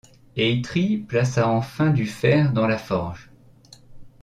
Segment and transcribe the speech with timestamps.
[0.35, 3.29] Eitri plaça enfin du fer dans la forge.